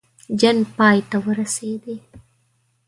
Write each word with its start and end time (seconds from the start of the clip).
جنګ 0.39 0.59
پای 0.77 0.97
ته 1.09 1.17
ورسېدی. 1.25 1.95